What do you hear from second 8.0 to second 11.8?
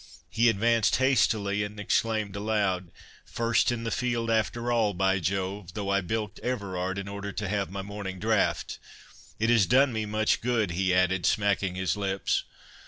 draught.— It has done me much good," he added, smacking